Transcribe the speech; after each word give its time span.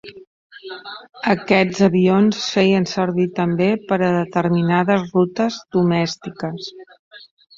Aquests 1.33 1.81
avions 1.87 2.39
es 2.39 2.47
feien 2.53 2.87
servir 2.93 3.27
també 3.41 3.67
per 3.91 3.99
a 4.07 4.11
determinades 4.17 5.05
rutes 5.17 5.59
domèstiques. 5.79 6.73